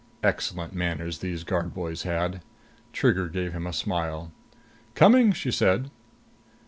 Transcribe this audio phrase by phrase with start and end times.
[0.23, 2.41] Excellent manners these guard boys had!
[2.91, 4.31] Trigger gave him a smile.
[4.95, 5.91] "Coming," she said.